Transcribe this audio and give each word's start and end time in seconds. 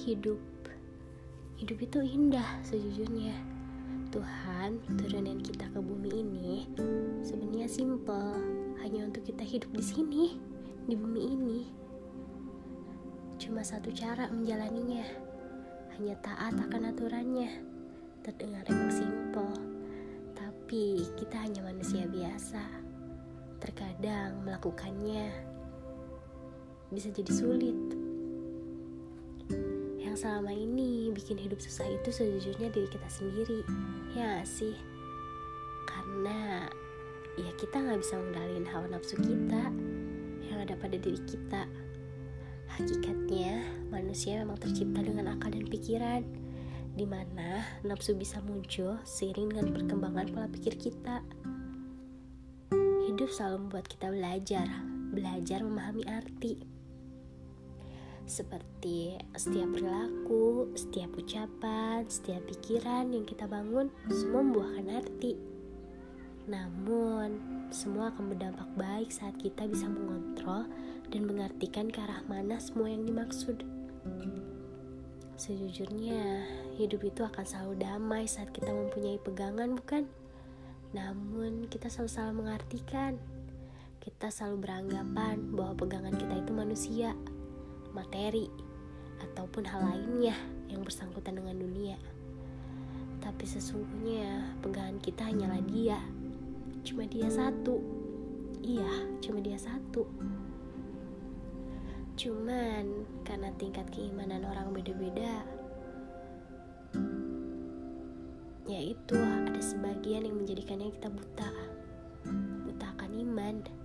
hidup. 0.00 0.40
Hidup 1.60 1.78
itu 1.84 1.98
indah 2.00 2.64
sejujurnya. 2.64 3.36
Tuhan 4.10 4.80
turunin 4.98 5.38
kita 5.38 5.70
ke 5.70 5.78
bumi 5.78 6.10
ini 6.10 6.66
sebenarnya 7.22 7.68
simple, 7.68 8.34
hanya 8.82 9.06
untuk 9.06 9.22
kita 9.22 9.44
hidup 9.44 9.70
di 9.76 9.84
sini, 9.84 10.24
di 10.88 10.96
bumi 10.96 11.20
ini. 11.20 11.60
Cuma 13.36 13.60
satu 13.60 13.92
cara 13.92 14.26
menjalaninya, 14.32 15.04
hanya 15.94 16.16
taat 16.24 16.56
akan 16.56 16.90
aturannya. 16.90 17.60
Terdengar 18.24 18.64
emang 18.68 18.92
simple, 18.92 19.54
tapi 20.32 21.04
kita 21.20 21.44
hanya 21.44 21.60
manusia 21.60 22.08
biasa. 22.08 22.64
Terkadang 23.60 24.42
melakukannya 24.48 25.28
bisa 26.90 27.12
jadi 27.14 27.30
sulit 27.30 27.99
selama 30.20 30.52
ini 30.52 31.08
bikin 31.16 31.40
hidup 31.40 31.56
susah 31.64 31.88
itu 31.88 32.12
sejujurnya 32.12 32.68
diri 32.68 32.84
kita 32.92 33.08
sendiri. 33.08 33.64
Ya 34.12 34.44
sih? 34.44 34.76
Karena 35.88 36.68
ya 37.40 37.48
kita 37.56 37.80
nggak 37.80 38.04
bisa 38.04 38.20
mengendalikan 38.20 38.66
hawa 38.68 38.86
nafsu 38.92 39.16
kita 39.16 39.72
yang 40.44 40.58
ada 40.60 40.76
pada 40.76 41.00
diri 41.00 41.16
kita. 41.24 41.64
Hakikatnya 42.76 43.64
manusia 43.88 44.44
memang 44.44 44.60
tercipta 44.60 45.00
dengan 45.00 45.32
akal 45.32 45.56
dan 45.56 45.64
pikiran 45.64 46.20
di 47.00 47.08
mana 47.08 47.64
nafsu 47.80 48.12
bisa 48.12 48.44
muncul 48.44 49.00
seiring 49.08 49.56
dengan 49.56 49.72
perkembangan 49.72 50.36
pola 50.36 50.48
pikir 50.52 50.76
kita. 50.76 51.24
Hidup 53.08 53.32
selalu 53.32 53.64
membuat 53.64 53.88
kita 53.88 54.12
belajar 54.12 54.68
belajar 55.10 55.64
memahami 55.64 56.04
arti 56.06 56.79
seperti 58.30 59.18
setiap 59.34 59.74
perilaku, 59.74 60.70
setiap 60.78 61.10
ucapan, 61.18 62.06
setiap 62.06 62.38
pikiran 62.46 63.10
yang 63.10 63.26
kita 63.26 63.50
bangun 63.50 63.90
semua 64.06 64.46
membuahkan 64.46 64.86
arti. 65.02 65.34
Namun, 66.46 67.42
semua 67.74 68.14
akan 68.14 68.30
berdampak 68.30 68.70
baik 68.78 69.10
saat 69.10 69.34
kita 69.42 69.66
bisa 69.66 69.90
mengontrol 69.90 70.70
dan 71.10 71.26
mengartikan 71.26 71.90
ke 71.90 71.98
arah 71.98 72.22
mana 72.30 72.62
semua 72.62 72.86
yang 72.86 73.02
dimaksud. 73.02 73.66
Sejujurnya, 75.34 76.46
hidup 76.78 77.02
itu 77.02 77.26
akan 77.26 77.42
selalu 77.42 77.82
damai 77.82 78.24
saat 78.30 78.54
kita 78.54 78.70
mempunyai 78.70 79.18
pegangan, 79.18 79.74
bukan? 79.74 80.06
Namun, 80.94 81.66
kita 81.66 81.90
selalu 81.90 82.10
salah 82.10 82.34
mengartikan. 82.34 83.18
Kita 83.98 84.30
selalu 84.30 84.64
beranggapan 84.64 85.50
bahwa 85.54 85.74
pegangan 85.76 86.14
kita 86.14 86.34
itu 86.40 86.52
manusia 86.54 87.12
materi, 87.92 88.48
ataupun 89.20 89.68
hal 89.68 89.84
lainnya 89.84 90.36
yang 90.72 90.80
bersangkutan 90.80 91.36
dengan 91.36 91.56
dunia. 91.60 91.98
Tapi 93.20 93.44
sesungguhnya 93.44 94.56
pegangan 94.64 94.96
kita 94.98 95.28
hanyalah 95.28 95.60
dia. 95.68 96.00
Cuma 96.80 97.04
dia 97.04 97.28
satu. 97.28 97.76
Iya, 98.64 99.20
cuma 99.20 99.44
dia 99.44 99.60
satu. 99.60 100.08
Cuman 102.16 103.08
karena 103.24 103.48
tingkat 103.56 103.88
keimanan 103.92 104.44
orang 104.44 104.76
beda-beda, 104.76 105.40
yaitu 108.68 109.16
ada 109.16 109.60
sebagian 109.60 110.28
yang 110.28 110.36
menjadikannya 110.36 110.92
kita 110.92 111.08
buta. 111.08 111.50
Buta 112.68 112.86
akan 112.96 113.12
iman. 113.24 113.79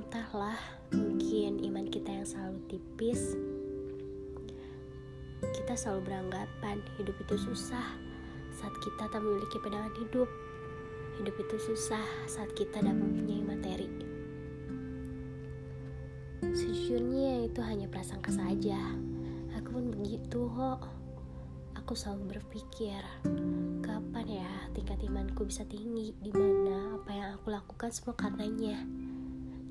Entahlah, 0.00 0.56
mungkin 0.96 1.60
iman 1.60 1.84
kita 1.84 2.08
yang 2.08 2.24
selalu 2.24 2.56
tipis. 2.72 3.36
Kita 5.44 5.76
selalu 5.76 6.08
beranggapan 6.08 6.80
hidup 6.96 7.12
itu 7.20 7.36
susah 7.36 7.84
saat 8.48 8.72
kita 8.80 9.12
tak 9.12 9.20
memiliki 9.20 9.60
pedangan 9.60 9.92
hidup. 10.00 10.24
Hidup 11.20 11.36
itu 11.36 11.56
susah 11.60 12.00
saat 12.24 12.48
kita 12.56 12.80
tak 12.80 12.96
mempunyai 12.96 13.44
materi. 13.44 13.92
Sejujurnya 16.48 17.44
itu 17.52 17.60
hanya 17.60 17.84
prasangka 17.84 18.32
saja. 18.32 18.80
Aku 19.60 19.68
pun 19.76 19.92
begitu 20.00 20.48
kok. 20.48 20.88
Aku 21.76 21.92
selalu 21.92 22.40
berpikir, 22.40 23.04
kapan 23.84 24.26
ya 24.40 24.52
tingkat 24.72 24.96
imanku 25.04 25.44
bisa 25.44 25.60
tinggi 25.68 26.16
di 26.24 26.32
mana 26.32 26.96
apa 26.96 27.10
yang 27.12 27.28
aku 27.36 27.52
lakukan 27.52 27.92
semua 27.92 28.16
karenanya 28.16 28.80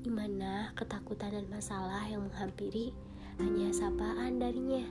di 0.00 0.08
mana 0.08 0.72
ketakutan 0.72 1.28
dan 1.28 1.46
masalah 1.52 2.00
yang 2.08 2.24
menghampiri 2.24 2.96
hanya 3.36 3.68
sapaan 3.68 4.40
darinya. 4.40 4.84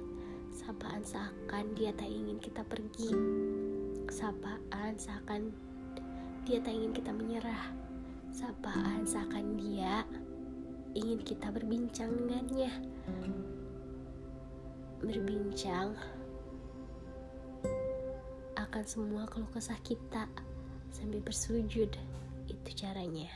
Sapaan 0.54 1.02
seakan 1.02 1.74
dia 1.74 1.90
tak 1.94 2.10
ingin 2.10 2.38
kita 2.38 2.62
pergi. 2.66 3.10
Sapaan 4.10 4.98
seakan 4.98 5.50
dia 6.46 6.62
tak 6.62 6.74
ingin 6.74 6.94
kita 6.94 7.10
menyerah. 7.14 7.74
Sapaan 8.30 9.06
seakan 9.06 9.58
dia 9.58 10.06
ingin 10.94 11.22
kita 11.26 11.50
berbincang 11.50 12.14
dengannya. 12.14 12.70
Berbincang 15.02 15.98
akan 18.58 18.86
semua 18.86 19.26
keluh 19.26 19.50
kesah 19.50 19.78
kita 19.82 20.30
sambil 20.94 21.22
bersujud. 21.26 21.90
Itu 22.46 22.70
caranya. 22.78 23.30